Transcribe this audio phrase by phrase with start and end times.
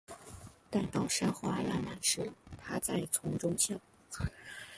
[0.71, 3.79] 待到山花烂漫时，她在丛中笑。